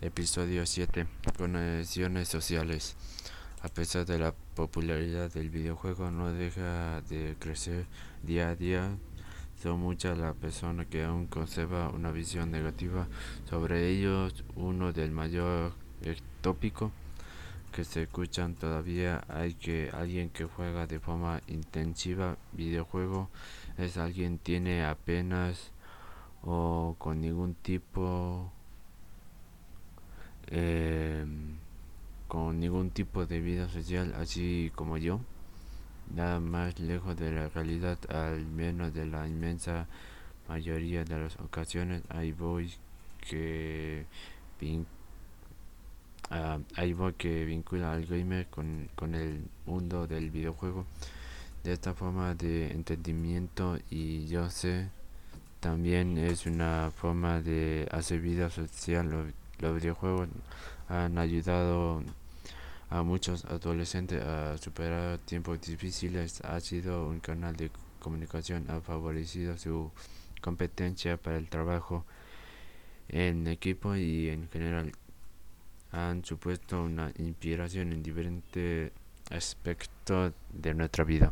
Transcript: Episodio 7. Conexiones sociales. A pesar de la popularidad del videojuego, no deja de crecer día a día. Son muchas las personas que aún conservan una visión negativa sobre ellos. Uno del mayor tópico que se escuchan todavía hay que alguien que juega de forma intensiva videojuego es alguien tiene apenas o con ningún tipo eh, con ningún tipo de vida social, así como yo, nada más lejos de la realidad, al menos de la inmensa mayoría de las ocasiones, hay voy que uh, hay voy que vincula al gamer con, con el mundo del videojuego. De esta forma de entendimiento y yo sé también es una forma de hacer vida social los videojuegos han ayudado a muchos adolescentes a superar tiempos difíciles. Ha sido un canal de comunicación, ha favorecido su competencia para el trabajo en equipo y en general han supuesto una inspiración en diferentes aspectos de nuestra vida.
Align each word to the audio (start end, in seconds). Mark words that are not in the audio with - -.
Episodio 0.00 0.64
7. 0.64 1.08
Conexiones 1.36 2.28
sociales. 2.28 2.94
A 3.62 3.68
pesar 3.68 4.06
de 4.06 4.20
la 4.20 4.32
popularidad 4.54 5.32
del 5.32 5.50
videojuego, 5.50 6.12
no 6.12 6.32
deja 6.32 7.00
de 7.00 7.34
crecer 7.40 7.84
día 8.22 8.50
a 8.50 8.54
día. 8.54 8.96
Son 9.60 9.80
muchas 9.80 10.16
las 10.16 10.36
personas 10.36 10.86
que 10.86 11.02
aún 11.02 11.26
conservan 11.26 11.92
una 11.96 12.12
visión 12.12 12.52
negativa 12.52 13.08
sobre 13.50 13.88
ellos. 13.88 14.44
Uno 14.54 14.92
del 14.92 15.10
mayor 15.10 15.72
tópico 16.42 16.92
que 17.72 17.82
se 17.82 18.02
escuchan 18.02 18.54
todavía 18.54 19.24
hay 19.26 19.54
que 19.54 19.90
alguien 19.92 20.30
que 20.30 20.44
juega 20.44 20.86
de 20.86 21.00
forma 21.00 21.42
intensiva 21.48 22.38
videojuego 22.52 23.30
es 23.76 23.96
alguien 23.96 24.38
tiene 24.38 24.84
apenas 24.84 25.72
o 26.42 26.94
con 26.98 27.20
ningún 27.20 27.54
tipo 27.54 28.52
eh, 30.50 31.24
con 32.26 32.60
ningún 32.60 32.90
tipo 32.90 33.26
de 33.26 33.40
vida 33.40 33.68
social, 33.68 34.14
así 34.18 34.70
como 34.74 34.96
yo, 34.98 35.20
nada 36.14 36.40
más 36.40 36.78
lejos 36.78 37.16
de 37.16 37.32
la 37.32 37.48
realidad, 37.48 37.98
al 38.10 38.46
menos 38.46 38.94
de 38.94 39.06
la 39.06 39.26
inmensa 39.26 39.86
mayoría 40.48 41.04
de 41.04 41.18
las 41.18 41.38
ocasiones, 41.40 42.02
hay 42.08 42.32
voy 42.32 42.72
que 43.20 44.06
uh, 46.30 46.62
hay 46.76 46.92
voy 46.92 47.12
que 47.14 47.44
vincula 47.44 47.92
al 47.92 48.06
gamer 48.06 48.46
con, 48.48 48.88
con 48.94 49.14
el 49.14 49.42
mundo 49.66 50.06
del 50.06 50.30
videojuego. 50.30 50.86
De 51.64 51.72
esta 51.72 51.92
forma 51.92 52.34
de 52.34 52.70
entendimiento 52.70 53.78
y 53.90 54.26
yo 54.28 54.48
sé 54.48 54.88
también 55.60 56.16
es 56.18 56.46
una 56.46 56.90
forma 56.94 57.40
de 57.40 57.88
hacer 57.90 58.20
vida 58.20 58.48
social 58.48 59.32
los 59.60 59.74
videojuegos 59.74 60.28
han 60.88 61.18
ayudado 61.18 62.02
a 62.90 63.02
muchos 63.02 63.44
adolescentes 63.44 64.22
a 64.22 64.56
superar 64.58 65.18
tiempos 65.18 65.60
difíciles. 65.60 66.40
Ha 66.42 66.60
sido 66.60 67.08
un 67.08 67.20
canal 67.20 67.56
de 67.56 67.70
comunicación, 68.00 68.66
ha 68.70 68.80
favorecido 68.80 69.58
su 69.58 69.90
competencia 70.40 71.16
para 71.16 71.36
el 71.36 71.48
trabajo 71.48 72.04
en 73.08 73.46
equipo 73.46 73.96
y 73.96 74.28
en 74.28 74.48
general 74.50 74.92
han 75.90 76.24
supuesto 76.24 76.82
una 76.82 77.12
inspiración 77.18 77.92
en 77.92 78.02
diferentes 78.02 78.92
aspectos 79.30 80.32
de 80.52 80.74
nuestra 80.74 81.04
vida. 81.04 81.30